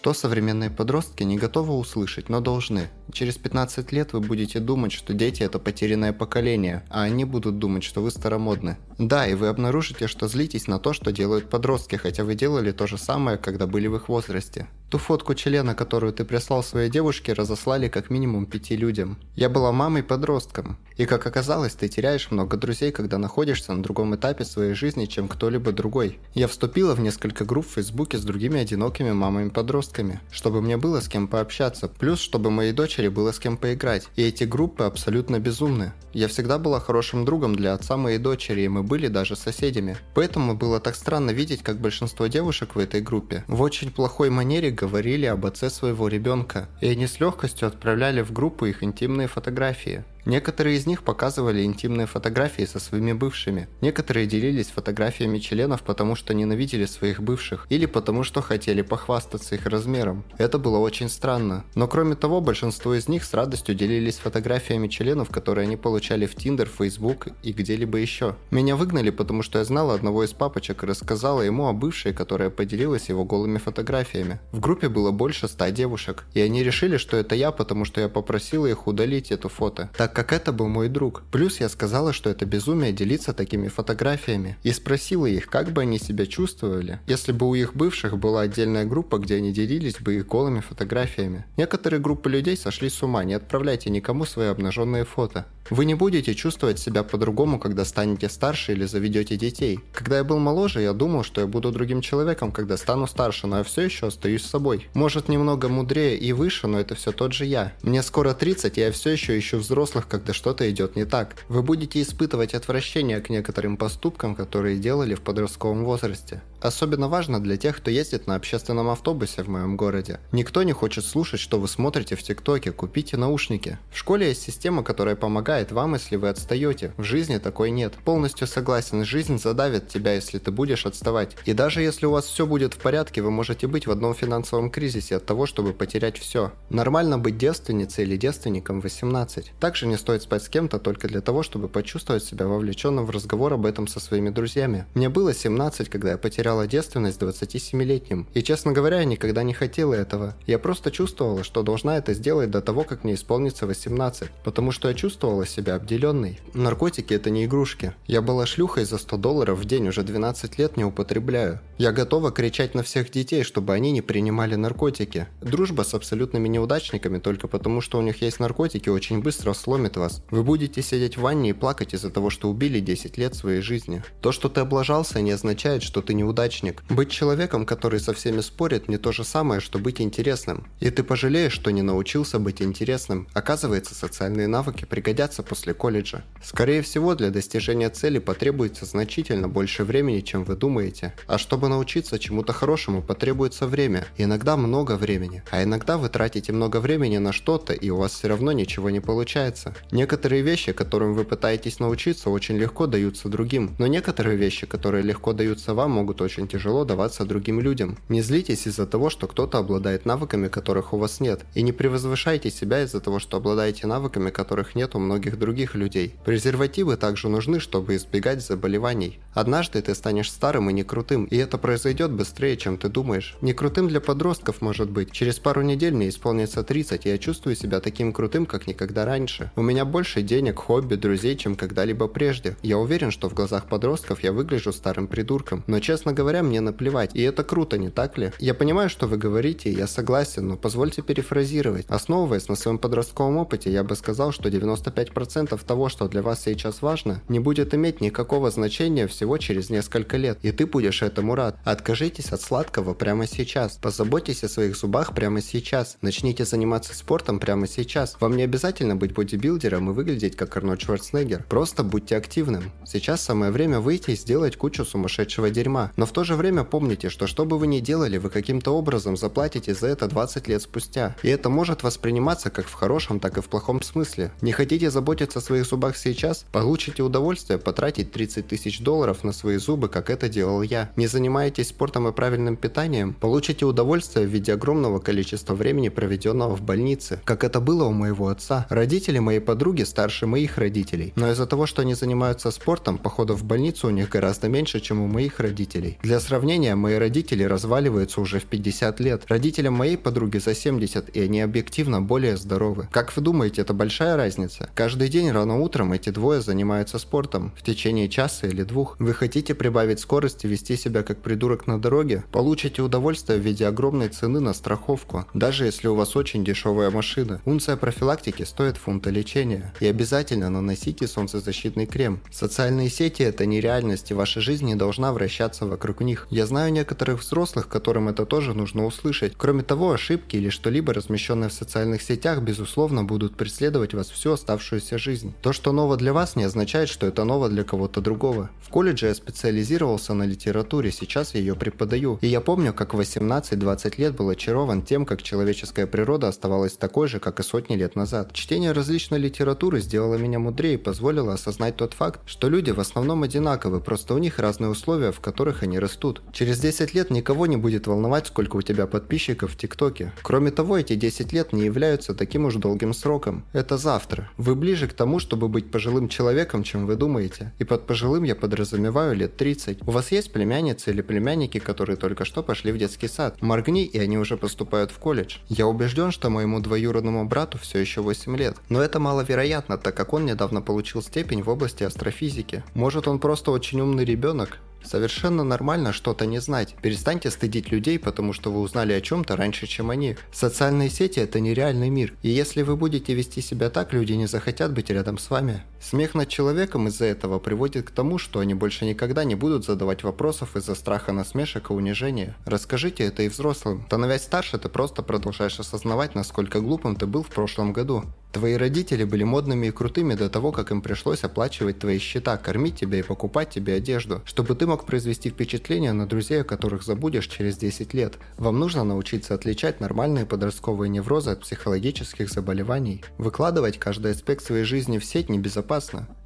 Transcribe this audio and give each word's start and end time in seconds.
Что 0.00 0.14
современные 0.14 0.70
подростки 0.70 1.24
не 1.24 1.36
готовы 1.36 1.74
услышать, 1.74 2.30
но 2.30 2.40
должны. 2.40 2.88
Через 3.12 3.36
15 3.36 3.92
лет 3.92 4.14
вы 4.14 4.20
будете 4.20 4.58
думать, 4.58 4.92
что 4.92 5.12
дети 5.12 5.42
это 5.42 5.58
потерянное 5.58 6.14
поколение, 6.14 6.84
а 6.88 7.02
они 7.02 7.26
будут 7.26 7.58
думать, 7.58 7.84
что 7.84 8.00
вы 8.00 8.10
старомодны. 8.10 8.78
Да, 8.96 9.26
и 9.26 9.34
вы 9.34 9.48
обнаружите, 9.48 10.06
что 10.06 10.26
злитесь 10.26 10.68
на 10.68 10.78
то, 10.78 10.94
что 10.94 11.12
делают 11.12 11.50
подростки, 11.50 11.96
хотя 11.96 12.24
вы 12.24 12.34
делали 12.34 12.72
то 12.72 12.86
же 12.86 12.96
самое, 12.96 13.36
когда 13.36 13.66
были 13.66 13.88
в 13.88 13.96
их 13.96 14.08
возрасте. 14.08 14.68
Ту 14.90 14.98
фотку 14.98 15.34
члена, 15.34 15.76
которую 15.76 16.12
ты 16.12 16.24
прислал 16.24 16.64
своей 16.64 16.90
девушке, 16.90 17.32
разослали 17.32 17.86
как 17.86 18.10
минимум 18.10 18.44
пяти 18.44 18.74
людям. 18.74 19.18
Я 19.36 19.48
была 19.48 19.70
мамой-подростком. 19.70 20.78
И 20.96 21.06
как 21.06 21.24
оказалось, 21.26 21.74
ты 21.74 21.88
теряешь 21.88 22.32
много 22.32 22.56
друзей, 22.56 22.90
когда 22.90 23.16
находишься 23.16 23.72
на 23.72 23.84
другом 23.84 24.16
этапе 24.16 24.44
своей 24.44 24.74
жизни, 24.74 25.06
чем 25.06 25.28
кто-либо 25.28 25.70
другой. 25.70 26.18
Я 26.34 26.48
вступила 26.48 26.96
в 26.96 27.00
несколько 27.00 27.44
групп 27.44 27.68
в 27.68 27.74
Фейсбуке 27.74 28.18
с 28.18 28.22
другими 28.22 28.60
одинокими 28.60 29.12
мамами-подростками, 29.12 30.20
чтобы 30.32 30.60
мне 30.60 30.76
было 30.76 31.00
с 31.00 31.08
кем 31.08 31.28
пообщаться, 31.28 31.86
плюс 31.86 32.18
чтобы 32.18 32.50
моей 32.50 32.72
дочери 32.72 33.06
было 33.06 33.30
с 33.30 33.38
кем 33.38 33.56
поиграть. 33.56 34.08
И 34.16 34.24
эти 34.24 34.42
группы 34.42 34.82
абсолютно 34.82 35.38
безумны. 35.38 35.92
Я 36.12 36.26
всегда 36.26 36.58
была 36.58 36.80
хорошим 36.80 37.24
другом 37.24 37.54
для 37.54 37.74
отца 37.74 37.96
моей 37.96 38.18
дочери, 38.18 38.62
и 38.62 38.68
мы 38.68 38.82
были 38.82 39.06
даже 39.06 39.36
соседями. 39.36 39.96
Поэтому 40.14 40.56
было 40.56 40.80
так 40.80 40.96
странно 40.96 41.30
видеть, 41.30 41.62
как 41.62 41.78
большинство 41.78 42.26
девушек 42.26 42.74
в 42.74 42.78
этой 42.80 43.00
группе 43.00 43.44
в 43.46 43.62
очень 43.62 43.92
плохой 43.92 44.28
манере 44.30 44.72
говорили 44.80 45.26
об 45.26 45.44
отце 45.44 45.68
своего 45.68 46.08
ребенка, 46.08 46.66
и 46.80 46.88
они 46.88 47.06
с 47.06 47.20
легкостью 47.20 47.68
отправляли 47.68 48.22
в 48.22 48.32
группу 48.32 48.64
их 48.64 48.82
интимные 48.82 49.28
фотографии. 49.28 50.04
Некоторые 50.24 50.76
из 50.76 50.86
них 50.86 51.02
показывали 51.02 51.62
интимные 51.64 52.06
фотографии 52.06 52.64
со 52.64 52.78
своими 52.78 53.12
бывшими. 53.12 53.68
Некоторые 53.80 54.26
делились 54.26 54.68
фотографиями 54.68 55.38
членов, 55.38 55.82
потому 55.82 56.16
что 56.16 56.34
ненавидели 56.34 56.86
своих 56.86 57.22
бывших, 57.22 57.66
или 57.68 57.86
потому 57.86 58.22
что 58.22 58.42
хотели 58.42 58.82
похвастаться 58.82 59.54
их 59.54 59.66
размером. 59.66 60.24
Это 60.38 60.58
было 60.58 60.78
очень 60.78 61.08
странно. 61.08 61.64
Но 61.74 61.88
кроме 61.88 62.14
того, 62.14 62.40
большинство 62.40 62.94
из 62.94 63.08
них 63.08 63.24
с 63.24 63.34
радостью 63.34 63.74
делились 63.74 64.18
фотографиями 64.18 64.88
членов, 64.88 65.30
которые 65.30 65.64
они 65.64 65.76
получали 65.76 66.26
в 66.26 66.34
Tinder, 66.36 66.68
Facebook 66.68 67.28
и 67.42 67.52
где-либо 67.52 67.98
еще. 67.98 68.36
Меня 68.50 68.76
выгнали, 68.76 69.10
потому 69.10 69.42
что 69.42 69.58
я 69.58 69.64
знала 69.64 69.94
одного 69.94 70.24
из 70.24 70.32
папочек 70.32 70.82
и 70.82 70.86
рассказала 70.86 71.42
ему 71.42 71.66
о 71.68 71.72
бывшей, 71.72 72.12
которая 72.12 72.50
поделилась 72.50 73.08
его 73.08 73.24
голыми 73.24 73.58
фотографиями. 73.58 74.40
В 74.52 74.60
группе 74.60 74.88
было 74.88 75.10
больше 75.10 75.48
ста 75.48 75.70
девушек, 75.70 76.24
и 76.34 76.40
они 76.40 76.62
решили, 76.62 76.96
что 76.96 77.16
это 77.16 77.34
я, 77.34 77.50
потому 77.50 77.84
что 77.84 78.00
я 78.00 78.08
попросила 78.08 78.66
их 78.66 78.86
удалить 78.86 79.30
это 79.30 79.48
фото. 79.48 79.90
Так 79.96 80.09
так 80.10 80.26
как 80.26 80.32
это 80.32 80.52
был 80.52 80.66
мой 80.66 80.88
друг. 80.88 81.22
Плюс 81.30 81.60
я 81.60 81.68
сказала, 81.68 82.12
что 82.12 82.30
это 82.30 82.44
безумие 82.44 82.92
делиться 82.92 83.32
такими 83.32 83.68
фотографиями. 83.68 84.56
И 84.64 84.72
спросила 84.72 85.26
их, 85.26 85.48
как 85.48 85.70
бы 85.70 85.82
они 85.82 86.00
себя 86.00 86.26
чувствовали, 86.26 86.98
если 87.06 87.30
бы 87.30 87.48
у 87.48 87.54
их 87.54 87.76
бывших 87.76 88.18
была 88.18 88.40
отдельная 88.40 88.84
группа, 88.84 89.18
где 89.18 89.36
они 89.36 89.52
делились 89.52 90.00
бы 90.00 90.16
их 90.16 90.26
голыми 90.26 90.60
фотографиями. 90.60 91.44
Некоторые 91.56 92.00
группы 92.00 92.28
людей 92.28 92.56
сошли 92.56 92.90
с 92.90 93.00
ума, 93.04 93.22
не 93.22 93.34
отправляйте 93.34 93.88
никому 93.88 94.24
свои 94.24 94.48
обнаженные 94.48 95.04
фото. 95.04 95.46
Вы 95.70 95.84
не 95.84 95.94
будете 95.94 96.34
чувствовать 96.34 96.80
себя 96.80 97.04
по-другому, 97.04 97.60
когда 97.60 97.84
станете 97.84 98.28
старше 98.28 98.72
или 98.72 98.84
заведете 98.84 99.36
детей. 99.36 99.78
Когда 99.92 100.18
я 100.18 100.24
был 100.24 100.38
моложе, 100.38 100.82
я 100.82 100.92
думал, 100.92 101.22
что 101.22 101.40
я 101.40 101.46
буду 101.46 101.70
другим 101.70 102.00
человеком, 102.00 102.50
когда 102.50 102.76
стану 102.76 103.06
старше, 103.06 103.46
но 103.46 103.58
я 103.58 103.62
все 103.62 103.82
еще 103.82 104.08
остаюсь 104.08 104.44
собой. 104.44 104.88
Может, 104.94 105.28
немного 105.28 105.68
мудрее 105.68 106.18
и 106.18 106.32
выше, 106.32 106.66
но 106.66 106.80
это 106.80 106.96
все 106.96 107.12
тот 107.12 107.32
же 107.32 107.44
я. 107.44 107.72
Мне 107.82 108.02
скоро 108.02 108.34
30, 108.34 108.78
и 108.78 108.80
я 108.80 108.90
все 108.90 109.10
еще 109.10 109.38
ищу 109.38 109.58
взрослых, 109.58 110.08
когда 110.08 110.32
что-то 110.32 110.68
идет 110.68 110.96
не 110.96 111.04
так. 111.04 111.36
Вы 111.48 111.62
будете 111.62 112.02
испытывать 112.02 112.54
отвращение 112.54 113.20
к 113.20 113.30
некоторым 113.30 113.76
поступкам, 113.76 114.34
которые 114.34 114.78
делали 114.78 115.14
в 115.14 115.20
подростковом 115.20 115.84
возрасте. 115.84 116.42
Особенно 116.60 117.08
важно 117.08 117.40
для 117.40 117.56
тех, 117.56 117.78
кто 117.78 117.90
ездит 117.90 118.26
на 118.26 118.34
общественном 118.34 118.88
автобусе 118.88 119.42
в 119.42 119.48
моем 119.48 119.76
городе. 119.76 120.20
Никто 120.32 120.62
не 120.62 120.72
хочет 120.72 121.04
слушать, 121.04 121.40
что 121.40 121.58
вы 121.58 121.68
смотрите 121.68 122.16
в 122.16 122.22
ТикТоке, 122.22 122.70
купите 122.72 123.16
наушники. 123.16 123.78
В 123.90 123.98
школе 123.98 124.28
есть 124.28 124.42
система, 124.42 124.82
которая 124.82 125.16
помогает 125.16 125.72
вам, 125.72 125.94
если 125.94 126.16
вы 126.16 126.28
отстаете. 126.28 126.92
В 126.98 127.02
жизни 127.02 127.38
такой 127.38 127.70
нет. 127.70 127.94
Полностью 128.04 128.46
согласен, 128.46 129.04
жизнь 129.04 129.38
задавит 129.38 129.88
тебя, 129.88 130.12
если 130.14 130.38
ты 130.38 130.50
будешь 130.50 130.84
отставать. 130.84 131.36
И 131.46 131.54
даже 131.54 131.80
если 131.80 132.06
у 132.06 132.10
вас 132.10 132.26
все 132.26 132.46
будет 132.46 132.74
в 132.74 132.78
порядке, 132.78 133.22
вы 133.22 133.30
можете 133.30 133.66
быть 133.66 133.86
в 133.86 133.90
одном 133.90 134.14
финансовом 134.14 134.70
кризисе 134.70 135.16
от 135.16 135.26
того, 135.26 135.46
чтобы 135.46 135.72
потерять 135.72 136.18
все. 136.18 136.52
Нормально 136.68 137.18
быть 137.18 137.38
девственницей 137.38 138.04
или 138.04 138.16
девственником 138.16 138.80
18. 138.80 139.52
Также 139.58 139.86
не 139.86 139.96
стоит 139.96 140.22
спать 140.22 140.42
с 140.42 140.48
кем-то 140.48 140.78
только 140.78 141.08
для 141.08 141.22
того, 141.22 141.42
чтобы 141.42 141.68
почувствовать 141.68 142.24
себя 142.24 142.46
вовлеченным 142.46 143.06
в 143.06 143.10
разговор 143.10 143.54
об 143.54 143.64
этом 143.64 143.88
со 143.88 143.98
своими 144.00 144.28
друзьями. 144.28 144.84
Мне 144.94 145.08
было 145.08 145.32
17, 145.32 145.88
когда 145.88 146.10
я 146.10 146.18
потеряла 146.50 146.66
девственность 146.66 147.20
27-летним. 147.20 148.26
И 148.34 148.42
честно 148.42 148.72
говоря, 148.72 148.98
я 148.98 149.04
никогда 149.04 149.42
не 149.44 149.54
хотела 149.54 149.94
этого. 149.94 150.34
Я 150.46 150.58
просто 150.58 150.90
чувствовала, 150.90 151.44
что 151.44 151.62
должна 151.62 151.96
это 151.96 152.12
сделать 152.14 152.50
до 152.50 152.60
того, 152.60 152.82
как 152.82 153.04
мне 153.04 153.14
исполнится 153.14 153.66
18. 153.66 154.30
Потому 154.44 154.72
что 154.72 154.88
я 154.88 154.94
чувствовала 154.94 155.46
себя 155.46 155.76
обделенной. 155.76 156.40
Наркотики 156.54 157.14
это 157.14 157.30
не 157.30 157.44
игрушки. 157.44 157.92
Я 158.08 158.20
была 158.20 158.46
шлюхой 158.46 158.84
за 158.84 158.98
100 158.98 159.16
долларов 159.16 159.58
в 159.58 159.64
день, 159.64 159.88
уже 159.88 160.02
12 160.02 160.58
лет 160.58 160.76
не 160.76 160.84
употребляю. 160.84 161.60
Я 161.78 161.92
готова 161.92 162.32
кричать 162.32 162.74
на 162.74 162.82
всех 162.82 163.10
детей, 163.10 163.44
чтобы 163.44 163.72
они 163.72 163.92
не 163.92 164.02
принимали 164.02 164.56
наркотики. 164.56 165.26
Дружба 165.40 165.82
с 165.82 165.94
абсолютными 165.94 166.48
неудачниками 166.48 167.18
только 167.18 167.48
потому, 167.48 167.80
что 167.80 167.98
у 167.98 168.02
них 168.02 168.22
есть 168.22 168.40
наркотики, 168.40 168.88
очень 168.88 169.22
быстро 169.22 169.54
сломит 169.54 169.96
вас. 169.96 170.22
Вы 170.30 170.42
будете 170.42 170.82
сидеть 170.82 171.16
в 171.16 171.20
ванне 171.20 171.50
и 171.50 171.52
плакать 171.52 171.94
из-за 171.94 172.10
того, 172.10 172.28
что 172.28 172.50
убили 172.50 172.80
10 172.80 173.18
лет 173.18 173.34
своей 173.34 173.60
жизни. 173.60 174.02
То, 174.20 174.32
что 174.32 174.48
ты 174.48 174.60
облажался, 174.60 175.20
не 175.20 175.30
означает, 175.30 175.82
что 175.82 176.02
ты 176.02 176.12
неудачник. 176.12 176.39
Быть 176.88 177.10
человеком, 177.10 177.66
который 177.66 178.00
со 178.00 178.12
всеми 178.14 178.40
спорит, 178.40 178.88
не 178.88 178.98
то 178.98 179.12
же 179.12 179.24
самое, 179.24 179.60
что 179.60 179.78
быть 179.78 180.00
интересным. 180.00 180.66
И 180.80 180.90
ты 180.90 181.02
пожалеешь, 181.02 181.52
что 181.52 181.70
не 181.70 181.82
научился 181.82 182.38
быть 182.38 182.62
интересным. 182.62 183.28
Оказывается, 183.34 183.94
социальные 183.94 184.48
навыки 184.48 184.84
пригодятся 184.84 185.42
после 185.42 185.74
колледжа. 185.74 186.24
Скорее 186.42 186.82
всего, 186.82 187.14
для 187.14 187.30
достижения 187.30 187.90
цели 187.90 188.18
потребуется 188.18 188.86
значительно 188.86 189.48
больше 189.48 189.84
времени, 189.84 190.20
чем 190.20 190.44
вы 190.44 190.56
думаете. 190.56 191.12
А 191.26 191.36
чтобы 191.36 191.68
научиться 191.68 192.18
чему-то 192.18 192.52
хорошему, 192.52 193.02
потребуется 193.02 193.66
время. 193.66 194.06
Иногда 194.16 194.56
много 194.56 194.96
времени. 194.96 195.42
А 195.50 195.62
иногда 195.62 195.98
вы 195.98 196.08
тратите 196.08 196.52
много 196.52 196.78
времени 196.78 197.18
на 197.18 197.32
что-то, 197.32 197.72
и 197.72 197.90
у 197.90 197.96
вас 197.96 198.12
все 198.12 198.28
равно 198.28 198.52
ничего 198.52 198.90
не 198.90 199.00
получается. 199.00 199.74
Некоторые 199.90 200.42
вещи, 200.42 200.72
которым 200.72 201.14
вы 201.14 201.24
пытаетесь 201.24 201.80
научиться, 201.80 202.30
очень 202.30 202.56
легко 202.56 202.86
даются 202.86 203.28
другим. 203.28 203.74
Но 203.78 203.86
некоторые 203.86 204.36
вещи, 204.36 204.66
которые 204.66 205.02
легко 205.02 205.32
даются 205.32 205.74
вам, 205.74 205.90
могут 205.90 206.20
очень 206.20 206.29
тяжело 206.36 206.84
даваться 206.84 207.24
другим 207.24 207.60
людям. 207.60 207.98
Не 208.08 208.22
злитесь 208.22 208.66
из-за 208.66 208.86
того, 208.86 209.10
что 209.10 209.26
кто-то 209.26 209.58
обладает 209.58 210.04
навыками, 210.06 210.48
которых 210.48 210.92
у 210.92 210.98
вас 210.98 211.20
нет. 211.20 211.42
И 211.54 211.62
не 211.62 211.72
превозвышайте 211.72 212.50
себя 212.50 212.82
из-за 212.82 213.00
того, 213.00 213.18
что 213.18 213.36
обладаете 213.36 213.86
навыками, 213.86 214.30
которых 214.30 214.74
нет 214.74 214.94
у 214.94 214.98
многих 214.98 215.38
других 215.38 215.74
людей. 215.74 216.14
Презервативы 216.24 216.96
также 216.96 217.28
нужны, 217.28 217.60
чтобы 217.60 217.96
избегать 217.96 218.42
заболеваний. 218.42 219.18
Однажды 219.34 219.82
ты 219.82 219.94
станешь 219.94 220.30
старым 220.30 220.70
и 220.70 220.72
не 220.72 220.82
крутым, 220.82 221.24
и 221.24 221.36
это 221.36 221.58
произойдет 221.58 222.12
быстрее, 222.12 222.56
чем 222.56 222.78
ты 222.78 222.88
думаешь. 222.88 223.36
Не 223.40 223.52
крутым 223.52 223.88
для 223.88 224.00
подростков 224.00 224.60
может 224.60 224.90
быть. 224.90 225.12
Через 225.12 225.38
пару 225.38 225.62
недель 225.62 225.94
мне 225.94 226.08
исполнится 226.08 226.62
30, 226.62 227.06
и 227.06 227.08
я 227.08 227.18
чувствую 227.18 227.56
себя 227.56 227.80
таким 227.80 228.12
крутым, 228.12 228.46
как 228.46 228.66
никогда 228.66 229.04
раньше. 229.04 229.50
У 229.56 229.62
меня 229.62 229.84
больше 229.84 230.22
денег, 230.22 230.58
хобби, 230.58 230.94
друзей, 230.94 231.36
чем 231.36 231.56
когда-либо 231.56 232.08
прежде. 232.08 232.56
Я 232.62 232.78
уверен, 232.78 233.10
что 233.10 233.28
в 233.28 233.34
глазах 233.34 233.66
подростков 233.66 234.22
я 234.22 234.32
выгляжу 234.32 234.72
старым 234.72 235.06
придурком. 235.06 235.64
Но, 235.66 235.80
честно 235.80 236.12
говоря, 236.12 236.19
мне 236.24 236.60
наплевать. 236.60 237.10
И 237.14 237.22
это 237.22 237.44
круто, 237.44 237.76
не 237.78 237.90
так 237.90 238.18
ли? 238.18 238.32
Я 238.38 238.54
понимаю, 238.54 238.88
что 238.88 239.06
вы 239.06 239.16
говорите, 239.16 239.70
я 239.70 239.86
согласен, 239.86 240.48
но 240.48 240.56
позвольте 240.56 241.02
перефразировать. 241.02 241.86
Основываясь 241.88 242.48
на 242.48 242.56
своем 242.56 242.78
подростковом 242.78 243.36
опыте, 243.36 243.70
я 243.70 243.84
бы 243.84 243.96
сказал, 243.96 244.32
что 244.32 244.48
95% 244.48 245.50
90% 245.50 245.64
того, 245.64 245.88
что 245.88 246.08
для 246.08 246.22
вас 246.22 246.42
сейчас 246.42 246.82
важно, 246.82 247.22
не 247.28 247.38
будет 247.38 247.74
иметь 247.74 248.00
никакого 248.00 248.50
значения 248.50 249.06
всего 249.06 249.38
через 249.38 249.70
несколько 249.70 250.16
лет, 250.16 250.38
и 250.42 250.52
ты 250.52 250.66
будешь 250.66 251.02
этому 251.02 251.34
рад. 251.34 251.58
Откажитесь 251.64 252.32
от 252.32 252.40
сладкого 252.40 252.94
прямо 252.94 253.26
сейчас. 253.26 253.76
Позаботьтесь 253.76 254.44
о 254.44 254.48
своих 254.48 254.76
зубах 254.76 255.14
прямо 255.14 255.40
сейчас. 255.40 255.96
Начните 256.02 256.44
заниматься 256.44 256.94
спортом 256.94 257.38
прямо 257.38 257.66
сейчас. 257.66 258.16
Вам 258.20 258.36
не 258.36 258.42
обязательно 258.42 258.96
быть 258.96 259.14
бодибилдером 259.14 259.90
и 259.90 259.92
выглядеть 259.92 260.36
как 260.36 260.56
Арнольд 260.56 260.80
Шварценеггер. 260.82 261.44
Просто 261.48 261.82
будьте 261.82 262.16
активным. 262.16 262.72
Сейчас 262.84 263.22
самое 263.22 263.52
время 263.52 263.80
выйти 263.80 264.10
и 264.10 264.16
сделать 264.16 264.56
кучу 264.56 264.84
сумасшедшего 264.84 265.50
дерьма. 265.50 265.92
Но 265.96 266.06
в 266.10 266.12
то 266.12 266.24
же 266.24 266.34
время 266.34 266.64
помните, 266.64 267.08
что 267.08 267.28
что 267.28 267.44
бы 267.44 267.56
вы 267.56 267.68
ни 267.68 267.78
делали, 267.78 268.18
вы 268.18 268.30
каким-то 268.30 268.72
образом 268.72 269.16
заплатите 269.16 269.74
за 269.74 269.86
это 269.86 270.08
20 270.08 270.48
лет 270.48 270.60
спустя. 270.60 271.14
И 271.22 271.28
это 271.28 271.48
может 271.48 271.84
восприниматься 271.84 272.50
как 272.50 272.66
в 272.66 272.72
хорошем, 272.72 273.20
так 273.20 273.38
и 273.38 273.40
в 273.40 273.48
плохом 273.48 273.80
смысле. 273.80 274.32
Не 274.40 274.50
хотите 274.50 274.90
заботиться 274.90 275.38
о 275.38 275.42
своих 275.42 275.66
зубах 275.66 275.96
сейчас, 275.96 276.44
получите 276.50 277.04
удовольствие 277.04 277.60
потратить 277.60 278.10
30 278.10 278.48
тысяч 278.48 278.80
долларов 278.80 279.22
на 279.22 279.32
свои 279.32 279.58
зубы, 279.58 279.88
как 279.88 280.10
это 280.10 280.28
делал 280.28 280.62
я. 280.62 280.90
Не 280.96 281.06
занимаетесь 281.06 281.68
спортом 281.68 282.08
и 282.08 282.12
правильным 282.12 282.56
питанием, 282.56 283.14
получите 283.14 283.64
удовольствие 283.64 284.26
в 284.26 284.30
виде 284.30 284.52
огромного 284.52 284.98
количества 284.98 285.54
времени, 285.54 285.90
проведенного 285.90 286.56
в 286.56 286.62
больнице, 286.62 287.20
как 287.24 287.44
это 287.44 287.60
было 287.60 287.84
у 287.84 287.92
моего 287.92 288.26
отца. 288.26 288.66
Родители 288.68 289.20
моей 289.20 289.38
подруги 289.38 289.84
старше 289.84 290.26
моих 290.26 290.58
родителей, 290.58 291.12
но 291.14 291.30
из-за 291.30 291.46
того, 291.46 291.66
что 291.66 291.82
они 291.82 291.94
занимаются 291.94 292.50
спортом, 292.50 292.98
походов 292.98 293.42
в 293.42 293.44
больницу 293.44 293.86
у 293.86 293.90
них 293.90 294.08
гораздо 294.08 294.48
меньше, 294.48 294.80
чем 294.80 295.00
у 295.00 295.06
моих 295.06 295.38
родителей. 295.38 295.89
Для 296.02 296.20
сравнения, 296.20 296.74
мои 296.74 296.96
родители 296.96 297.42
разваливаются 297.44 298.20
уже 298.20 298.38
в 298.38 298.44
50 298.44 299.00
лет. 299.00 299.24
Родителям 299.28 299.74
моей 299.74 299.96
подруги 299.96 300.38
за 300.38 300.54
70, 300.54 301.16
и 301.16 301.20
они 301.20 301.40
объективно 301.40 302.00
более 302.00 302.36
здоровы. 302.36 302.88
Как 302.92 303.14
вы 303.16 303.22
думаете, 303.22 303.62
это 303.62 303.74
большая 303.74 304.16
разница? 304.16 304.70
Каждый 304.74 305.08
день 305.08 305.30
рано 305.30 305.58
утром 305.60 305.92
эти 305.92 306.10
двое 306.10 306.40
занимаются 306.40 306.98
спортом 306.98 307.52
в 307.56 307.62
течение 307.62 308.08
часа 308.08 308.46
или 308.46 308.62
двух. 308.62 308.96
Вы 308.98 309.12
хотите 309.12 309.54
прибавить 309.54 310.00
скорость 310.00 310.44
и 310.44 310.48
вести 310.48 310.76
себя 310.76 311.02
как 311.02 311.20
придурок 311.20 311.66
на 311.66 311.80
дороге? 311.80 312.24
Получите 312.30 312.82
удовольствие 312.82 313.38
в 313.38 313.42
виде 313.42 313.66
огромной 313.66 314.08
цены 314.08 314.40
на 314.40 314.54
страховку, 314.54 315.26
даже 315.34 315.64
если 315.64 315.88
у 315.88 315.94
вас 315.94 316.16
очень 316.16 316.44
дешевая 316.44 316.90
машина. 316.90 317.40
Унция 317.44 317.76
профилактики 317.76 318.44
стоит 318.44 318.76
фунта 318.76 319.10
лечения. 319.10 319.74
И 319.80 319.86
обязательно 319.86 320.50
наносите 320.50 321.06
солнцезащитный 321.06 321.86
крем. 321.86 322.20
Социальные 322.30 322.90
сети 322.90 323.22
это 323.22 323.46
нереальность, 323.46 324.10
и 324.10 324.14
ваша 324.14 324.40
жизнь 324.40 324.66
не 324.66 324.76
должна 324.76 325.12
вращаться 325.12 325.66
вокруг 325.66 325.79
них. 326.00 326.26
Я 326.30 326.46
знаю 326.46 326.72
некоторых 326.72 327.20
взрослых, 327.20 327.68
которым 327.68 328.08
это 328.08 328.26
тоже 328.26 328.54
нужно 328.54 328.86
услышать. 328.86 329.34
Кроме 329.36 329.62
того, 329.62 329.92
ошибки 329.92 330.36
или 330.36 330.48
что-либо 330.48 330.92
размещенное 330.92 331.48
в 331.48 331.52
социальных 331.52 332.02
сетях, 332.02 332.42
безусловно, 332.42 333.04
будут 333.04 333.36
преследовать 333.36 333.94
вас 333.94 334.10
всю 334.10 334.32
оставшуюся 334.32 334.98
жизнь. 334.98 335.34
То, 335.42 335.52
что 335.52 335.72
ново 335.72 335.96
для 335.96 336.12
вас, 336.12 336.36
не 336.36 336.44
означает, 336.44 336.88
что 336.88 337.06
это 337.06 337.24
ново 337.24 337.48
для 337.48 337.64
кого-то 337.64 338.00
другого. 338.00 338.50
В 338.62 338.68
колледже 338.68 339.06
я 339.06 339.14
специализировался 339.14 340.14
на 340.14 340.24
литературе, 340.24 340.92
сейчас 340.92 341.34
я 341.34 341.40
ее 341.40 341.54
преподаю. 341.54 342.18
И 342.20 342.28
я 342.28 342.40
помню, 342.40 342.72
как 342.72 342.94
в 342.94 343.00
18-20 343.00 343.94
лет 343.98 344.14
был 344.14 344.28
очарован 344.28 344.82
тем, 344.82 345.06
как 345.06 345.22
человеческая 345.22 345.86
природа 345.86 346.28
оставалась 346.28 346.74
такой 346.74 347.08
же, 347.08 347.18
как 347.18 347.40
и 347.40 347.42
сотни 347.42 347.74
лет 347.76 347.96
назад. 347.96 348.32
Чтение 348.32 348.72
различной 348.72 349.18
литературы 349.18 349.80
сделало 349.80 350.16
меня 350.16 350.38
мудрее 350.38 350.74
и 350.74 350.76
позволило 350.76 351.34
осознать 351.34 351.76
тот 351.76 351.94
факт, 351.94 352.20
что 352.26 352.48
люди 352.48 352.70
в 352.70 352.80
основном 352.80 353.22
одинаковы, 353.22 353.80
просто 353.80 354.14
у 354.14 354.18
них 354.18 354.38
разные 354.38 354.70
условия, 354.70 355.12
в 355.12 355.20
которых 355.20 355.62
они 355.62 355.69
растут. 355.78 356.22
Через 356.32 356.58
10 356.58 356.94
лет 356.94 357.10
никого 357.10 357.46
не 357.46 357.56
будет 357.56 357.86
волновать, 357.86 358.26
сколько 358.26 358.56
у 358.56 358.62
тебя 358.62 358.86
подписчиков 358.86 359.52
в 359.52 359.56
ТикТоке. 359.56 360.12
Кроме 360.22 360.50
того, 360.50 360.78
эти 360.78 360.94
10 360.94 361.32
лет 361.32 361.52
не 361.52 361.64
являются 361.64 362.14
таким 362.14 362.46
уж 362.46 362.56
долгим 362.56 362.92
сроком. 362.92 363.44
Это 363.52 363.78
завтра. 363.78 364.28
Вы 364.36 364.54
ближе 364.54 364.88
к 364.88 364.92
тому, 364.92 365.18
чтобы 365.18 365.48
быть 365.48 365.70
пожилым 365.70 366.08
человеком, 366.08 366.62
чем 366.62 366.86
вы 366.86 366.96
думаете. 366.96 367.52
И 367.58 367.64
под 367.64 367.86
пожилым 367.86 368.24
я 368.24 368.34
подразумеваю 368.34 369.14
лет 369.14 369.36
30. 369.36 369.86
У 369.86 369.90
вас 369.90 370.12
есть 370.12 370.32
племянницы 370.32 370.90
или 370.90 371.02
племянники, 371.02 371.58
которые 371.58 371.96
только 371.96 372.24
что 372.24 372.42
пошли 372.42 372.72
в 372.72 372.78
детский 372.78 373.08
сад? 373.08 373.40
Моргни, 373.40 373.84
и 373.84 373.98
они 373.98 374.18
уже 374.18 374.36
поступают 374.36 374.90
в 374.90 374.98
колледж. 374.98 375.36
Я 375.48 375.66
убежден, 375.66 376.10
что 376.10 376.30
моему 376.30 376.60
двоюродному 376.60 377.24
брату 377.26 377.58
все 377.58 377.78
еще 377.78 378.00
8 378.00 378.36
лет. 378.36 378.56
Но 378.68 378.80
это 378.80 378.98
маловероятно, 378.98 379.78
так 379.78 379.94
как 379.94 380.12
он 380.12 380.26
недавно 380.26 380.62
получил 380.62 381.02
степень 381.02 381.42
в 381.42 381.48
области 381.48 381.84
астрофизики. 381.84 382.62
Может 382.74 383.08
он 383.08 383.18
просто 383.18 383.50
очень 383.50 383.80
умный 383.80 384.04
ребенок? 384.04 384.58
Совершенно 384.82 385.44
нормально 385.44 385.92
что-то 385.92 386.26
не 386.26 386.40
знать. 386.40 386.74
Перестаньте 386.82 387.30
стыдить 387.30 387.70
людей, 387.70 387.98
потому 387.98 388.32
что 388.32 388.50
вы 388.50 388.60
узнали 388.60 388.92
о 388.92 389.00
чем-то 389.00 389.36
раньше, 389.36 389.66
чем 389.66 389.90
они. 389.90 390.16
Социальные 390.32 390.90
сети– 390.90 391.18
это 391.20 391.40
нереальный 391.40 391.90
мир. 391.90 392.14
И 392.22 392.28
если 392.28 392.62
вы 392.62 392.76
будете 392.76 393.14
вести 393.14 393.40
себя 393.40 393.70
так, 393.70 393.92
люди 393.92 394.12
не 394.12 394.26
захотят 394.26 394.72
быть 394.72 394.90
рядом 394.90 395.18
с 395.18 395.30
вами. 395.30 395.62
Смех 395.80 396.14
над 396.14 396.28
человеком 396.28 396.88
из-за 396.88 397.06
этого 397.06 397.38
приводит 397.38 397.88
к 397.88 397.90
тому, 397.90 398.18
что 398.18 398.40
они 398.40 398.52
больше 398.52 398.84
никогда 398.84 399.24
не 399.24 399.34
будут 399.34 399.64
задавать 399.64 400.02
вопросов 400.02 400.54
из-за 400.54 400.74
страха 400.74 401.12
насмешек 401.12 401.70
и 401.70 401.72
унижения. 401.72 402.36
Расскажите 402.44 403.04
это 403.04 403.22
и 403.22 403.28
взрослым. 403.28 403.84
Становясь 403.86 404.22
старше, 404.22 404.58
ты 404.58 404.68
просто 404.68 405.02
продолжаешь 405.02 405.58
осознавать, 405.58 406.14
насколько 406.14 406.60
глупым 406.60 406.96
ты 406.96 407.06
был 407.06 407.22
в 407.22 407.28
прошлом 407.28 407.72
году. 407.72 408.04
Твои 408.32 408.54
родители 408.54 409.02
были 409.02 409.24
модными 409.24 409.66
и 409.66 409.70
крутыми 409.72 410.14
до 410.14 410.30
того, 410.30 410.52
как 410.52 410.70
им 410.70 410.82
пришлось 410.82 411.24
оплачивать 411.24 411.80
твои 411.80 411.98
счета, 411.98 412.36
кормить 412.36 412.76
тебя 412.76 413.00
и 413.00 413.02
покупать 413.02 413.50
тебе 413.50 413.74
одежду, 413.74 414.22
чтобы 414.24 414.54
ты 414.54 414.68
мог 414.68 414.84
произвести 414.84 415.30
впечатление 415.30 415.92
на 415.92 416.06
друзей, 416.06 416.42
о 416.42 416.44
которых 416.44 416.84
забудешь 416.84 417.26
через 417.26 417.56
10 417.56 417.92
лет. 417.92 418.18
Вам 418.36 418.60
нужно 418.60 418.84
научиться 418.84 419.34
отличать 419.34 419.80
нормальные 419.80 420.26
подростковые 420.26 420.88
неврозы 420.90 421.30
от 421.30 421.40
психологических 421.40 422.30
заболеваний. 422.30 423.02
Выкладывать 423.18 423.78
каждый 423.78 424.12
аспект 424.12 424.44
своей 424.44 424.62
жизни 424.62 424.98
в 424.98 425.04
сеть 425.04 425.28
небезопасно. 425.28 425.69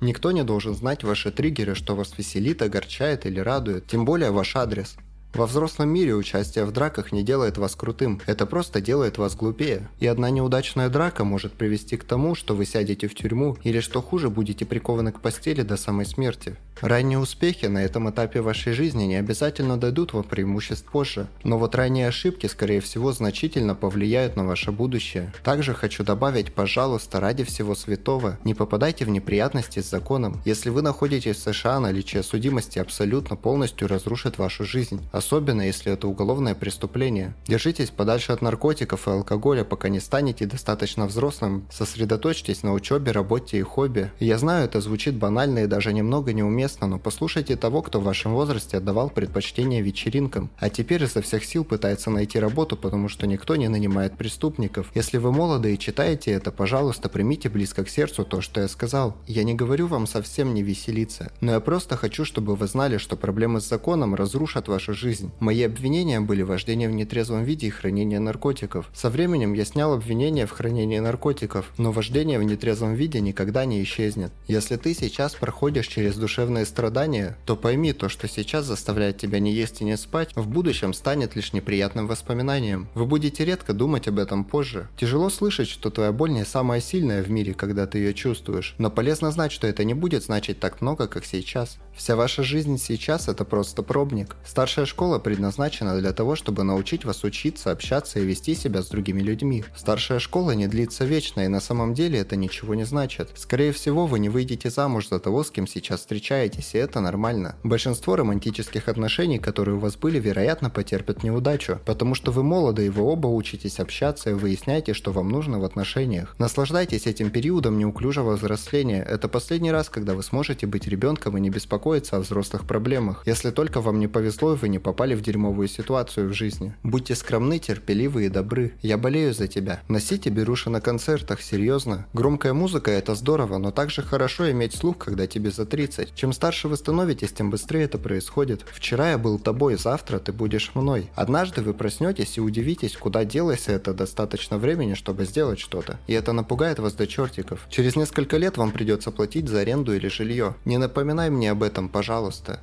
Никто 0.00 0.32
не 0.32 0.42
должен 0.42 0.74
знать 0.74 1.04
ваши 1.04 1.30
триггеры, 1.30 1.74
что 1.74 1.94
вас 1.94 2.16
веселит, 2.16 2.62
огорчает 2.62 3.26
или 3.26 3.40
радует, 3.40 3.86
тем 3.86 4.04
более 4.04 4.30
ваш 4.30 4.56
адрес. 4.56 4.96
Во 5.34 5.46
взрослом 5.46 5.88
мире 5.88 6.14
участие 6.14 6.64
в 6.64 6.70
драках 6.70 7.10
не 7.10 7.24
делает 7.24 7.58
вас 7.58 7.74
крутым, 7.74 8.20
это 8.26 8.46
просто 8.46 8.80
делает 8.80 9.18
вас 9.18 9.34
глупее. 9.34 9.88
И 9.98 10.06
одна 10.06 10.30
неудачная 10.30 10.88
драка 10.88 11.24
может 11.24 11.54
привести 11.54 11.96
к 11.96 12.04
тому, 12.04 12.36
что 12.36 12.54
вы 12.54 12.64
сядете 12.64 13.08
в 13.08 13.16
тюрьму 13.16 13.56
или 13.64 13.80
что 13.80 14.00
хуже 14.00 14.30
будете 14.30 14.64
прикованы 14.64 15.10
к 15.10 15.18
постели 15.18 15.62
до 15.62 15.76
самой 15.76 16.06
смерти. 16.06 16.54
Ранние 16.80 17.18
успехи 17.18 17.66
на 17.66 17.84
этом 17.84 18.10
этапе 18.10 18.42
вашей 18.42 18.72
жизни 18.74 19.04
не 19.04 19.16
обязательно 19.16 19.76
дадут 19.76 20.12
вам 20.12 20.22
преимуществ 20.22 20.84
позже, 20.84 21.28
но 21.42 21.58
вот 21.58 21.74
ранние 21.74 22.08
ошибки, 22.08 22.46
скорее 22.46 22.80
всего, 22.80 23.12
значительно 23.12 23.74
повлияют 23.74 24.36
на 24.36 24.44
ваше 24.44 24.70
будущее. 24.70 25.32
Также 25.42 25.74
хочу 25.74 26.04
добавить, 26.04 26.52
пожалуйста, 26.52 27.20
ради 27.20 27.42
всего 27.42 27.74
святого, 27.74 28.38
не 28.44 28.54
попадайте 28.54 29.04
в 29.04 29.08
неприятности 29.08 29.80
с 29.80 29.90
законом. 29.90 30.40
Если 30.44 30.70
вы 30.70 30.82
находитесь 30.82 31.36
в 31.36 31.52
США, 31.52 31.80
наличие 31.80 32.22
судимости 32.22 32.78
абсолютно 32.78 33.34
полностью 33.34 33.88
разрушит 33.88 34.38
вашу 34.38 34.64
жизнь 34.64 35.00
особенно 35.24 35.62
если 35.62 35.90
это 35.90 36.06
уголовное 36.06 36.54
преступление. 36.54 37.34
Держитесь 37.46 37.90
подальше 37.90 38.32
от 38.32 38.42
наркотиков 38.42 39.08
и 39.08 39.10
алкоголя, 39.10 39.64
пока 39.64 39.88
не 39.88 39.98
станете 39.98 40.44
достаточно 40.44 41.06
взрослым. 41.06 41.66
Сосредоточьтесь 41.70 42.62
на 42.62 42.74
учебе, 42.74 43.10
работе 43.10 43.58
и 43.58 43.62
хобби. 43.62 44.10
Я 44.20 44.36
знаю, 44.36 44.66
это 44.66 44.82
звучит 44.82 45.14
банально 45.14 45.60
и 45.60 45.66
даже 45.66 45.94
немного 45.94 46.34
неуместно, 46.34 46.86
но 46.86 46.98
послушайте 46.98 47.56
того, 47.56 47.80
кто 47.80 48.00
в 48.00 48.04
вашем 48.04 48.34
возрасте 48.34 48.76
отдавал 48.76 49.08
предпочтение 49.08 49.80
вечеринкам, 49.80 50.50
а 50.58 50.68
теперь 50.68 51.02
изо 51.04 51.22
всех 51.22 51.44
сил 51.44 51.64
пытается 51.64 52.10
найти 52.10 52.38
работу, 52.38 52.76
потому 52.76 53.08
что 53.08 53.26
никто 53.26 53.56
не 53.56 53.68
нанимает 53.68 54.18
преступников. 54.18 54.90
Если 54.94 55.16
вы 55.16 55.32
молоды 55.32 55.72
и 55.72 55.78
читаете 55.78 56.32
это, 56.32 56.52
пожалуйста, 56.52 57.08
примите 57.08 57.48
близко 57.48 57.82
к 57.82 57.88
сердцу 57.88 58.24
то, 58.24 58.42
что 58.42 58.60
я 58.60 58.68
сказал. 58.68 59.16
Я 59.26 59.44
не 59.44 59.54
говорю 59.54 59.86
вам 59.86 60.06
совсем 60.06 60.52
не 60.52 60.62
веселиться, 60.62 61.32
но 61.40 61.52
я 61.52 61.60
просто 61.60 61.96
хочу, 61.96 62.26
чтобы 62.26 62.56
вы 62.56 62.66
знали, 62.66 62.98
что 62.98 63.16
проблемы 63.16 63.62
с 63.62 63.68
законом 63.68 64.14
разрушат 64.14 64.68
вашу 64.68 64.92
жизнь 64.92 65.13
жизнь. 65.14 65.30
Мои 65.38 65.62
обвинения 65.62 66.20
были 66.20 66.42
вождение 66.42 66.88
в 66.88 66.92
нетрезвом 66.92 67.44
виде 67.44 67.68
и 67.68 67.70
хранение 67.70 68.18
наркотиков. 68.18 68.90
Со 68.92 69.10
временем 69.10 69.52
я 69.54 69.64
снял 69.64 69.92
обвинение 69.92 70.46
в 70.46 70.50
хранении 70.50 70.98
наркотиков, 70.98 71.70
но 71.78 71.92
вождение 71.92 72.38
в 72.38 72.42
нетрезвом 72.42 72.94
виде 72.94 73.20
никогда 73.20 73.64
не 73.64 73.82
исчезнет. 73.82 74.32
Если 74.48 74.76
ты 74.76 74.92
сейчас 74.92 75.34
проходишь 75.34 75.86
через 75.86 76.16
душевные 76.16 76.66
страдания, 76.66 77.36
то 77.46 77.54
пойми, 77.54 77.92
то, 77.92 78.08
что 78.08 78.26
сейчас 78.28 78.64
заставляет 78.64 79.18
тебя 79.18 79.38
не 79.38 79.52
есть 79.52 79.80
и 79.80 79.84
не 79.84 79.96
спать, 79.96 80.30
в 80.34 80.48
будущем 80.48 80.92
станет 80.92 81.36
лишь 81.36 81.52
неприятным 81.52 82.08
воспоминанием. 82.08 82.88
Вы 82.94 83.06
будете 83.06 83.44
редко 83.44 83.72
думать 83.72 84.08
об 84.08 84.18
этом 84.18 84.44
позже. 84.44 84.88
Тяжело 84.98 85.30
слышать, 85.30 85.68
что 85.68 85.90
твоя 85.90 86.10
боль 86.10 86.32
не 86.32 86.44
самая 86.44 86.80
сильная 86.80 87.22
в 87.22 87.30
мире, 87.30 87.54
когда 87.54 87.86
ты 87.86 87.98
ее 87.98 88.14
чувствуешь, 88.14 88.74
но 88.78 88.90
полезно 88.90 89.30
знать, 89.30 89.52
что 89.52 89.68
это 89.68 89.84
не 89.84 89.94
будет 89.94 90.24
значить 90.24 90.58
так 90.58 90.80
много, 90.80 91.06
как 91.06 91.24
сейчас. 91.24 91.78
Вся 91.96 92.16
ваша 92.16 92.42
жизнь 92.42 92.78
сейчас 92.78 93.28
это 93.28 93.44
просто 93.44 93.84
пробник. 93.84 94.34
Старшая 94.44 94.86
школа 94.86 95.03
предназначена 95.18 95.98
для 95.98 96.12
того, 96.12 96.34
чтобы 96.34 96.64
научить 96.64 97.04
вас 97.04 97.24
учиться, 97.24 97.70
общаться 97.70 98.18
и 98.18 98.24
вести 98.24 98.54
себя 98.54 98.82
с 98.82 98.88
другими 98.88 99.20
людьми. 99.20 99.64
Старшая 99.76 100.18
школа 100.18 100.52
не 100.52 100.66
длится 100.66 101.04
вечно, 101.04 101.42
и 101.42 101.48
на 101.48 101.60
самом 101.60 101.94
деле 101.94 102.18
это 102.18 102.36
ничего 102.36 102.74
не 102.74 102.84
значит. 102.84 103.30
Скорее 103.36 103.72
всего, 103.72 104.06
вы 104.06 104.18
не 104.18 104.28
выйдете 104.28 104.70
замуж 104.70 105.08
за 105.08 105.18
того, 105.18 105.44
с 105.44 105.50
кем 105.50 105.66
сейчас 105.66 106.00
встречаетесь, 106.00 106.74
и 106.74 106.78
это 106.78 107.00
нормально. 107.00 107.56
Большинство 107.62 108.16
романтических 108.16 108.88
отношений, 108.88 109.38
которые 109.38 109.76
у 109.76 109.80
вас 109.80 109.96
были, 109.96 110.18
вероятно, 110.18 110.70
потерпят 110.70 111.22
неудачу, 111.22 111.78
потому 111.84 112.14
что 112.14 112.32
вы 112.32 112.42
молоды, 112.42 112.86
и 112.86 112.90
вы 112.90 113.02
оба 113.02 113.26
учитесь 113.26 113.78
общаться 113.78 114.30
и 114.30 114.34
выясняете, 114.34 114.94
что 114.94 115.12
вам 115.12 115.28
нужно 115.28 115.58
в 115.58 115.64
отношениях. 115.64 116.34
Наслаждайтесь 116.38 117.06
этим 117.06 117.30
периодом 117.30 117.78
неуклюжего 117.78 118.36
взросления. 118.36 119.02
Это 119.02 119.28
последний 119.28 119.72
раз, 119.72 119.88
когда 119.88 120.14
вы 120.14 120.22
сможете 120.22 120.66
быть 120.66 120.86
ребенком 120.86 121.36
и 121.36 121.40
не 121.40 121.50
беспокоиться 121.50 122.16
о 122.16 122.20
взрослых 122.20 122.66
проблемах, 122.66 123.22
если 123.26 123.50
только 123.50 123.80
вам 123.80 123.98
не 123.98 124.08
повезло 124.08 124.54
и 124.54 124.56
вы 124.56 124.68
не 124.68 124.78
попали 124.84 125.16
в 125.16 125.22
дерьмовую 125.22 125.66
ситуацию 125.66 126.28
в 126.28 126.32
жизни. 126.32 126.74
Будьте 126.84 127.16
скромны, 127.16 127.58
терпеливы 127.58 128.26
и 128.26 128.28
добры. 128.28 128.74
Я 128.82 128.98
болею 128.98 129.34
за 129.34 129.48
тебя. 129.48 129.80
Носите 129.88 130.30
беруши 130.30 130.70
на 130.70 130.80
концертах, 130.80 131.40
серьезно. 131.42 132.06
Громкая 132.12 132.52
музыка 132.52 132.92
это 132.92 133.16
здорово, 133.16 133.58
но 133.58 133.72
также 133.72 134.02
хорошо 134.02 134.50
иметь 134.52 134.74
слух, 134.74 134.98
когда 134.98 135.26
тебе 135.26 135.50
за 135.50 135.66
30. 135.66 136.14
Чем 136.14 136.32
старше 136.32 136.68
вы 136.68 136.76
становитесь, 136.76 137.32
тем 137.32 137.50
быстрее 137.50 137.84
это 137.84 137.98
происходит. 137.98 138.64
Вчера 138.70 139.10
я 139.10 139.18
был 139.18 139.38
тобой, 139.38 139.76
завтра 139.76 140.18
ты 140.18 140.32
будешь 140.32 140.72
мной. 140.74 141.08
Однажды 141.14 141.62
вы 141.62 141.72
проснетесь 141.72 142.36
и 142.36 142.40
удивитесь, 142.40 142.96
куда 142.96 143.24
делось 143.24 143.68
это 143.68 143.94
достаточно 143.94 144.58
времени, 144.58 144.94
чтобы 144.94 145.24
сделать 145.24 145.58
что-то. 145.58 145.98
И 146.06 146.12
это 146.12 146.32
напугает 146.32 146.78
вас 146.78 146.92
до 146.92 147.06
чертиков. 147.06 147.66
Через 147.70 147.96
несколько 147.96 148.36
лет 148.36 148.58
вам 148.58 148.70
придется 148.70 149.10
платить 149.10 149.48
за 149.48 149.60
аренду 149.60 149.94
или 149.94 150.08
жилье. 150.08 150.56
Не 150.66 150.76
напоминай 150.76 151.30
мне 151.30 151.50
об 151.50 151.62
этом 151.62 151.88
пожалуйста. 151.88 152.60